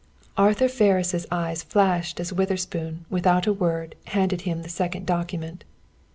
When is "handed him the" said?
4.05-4.67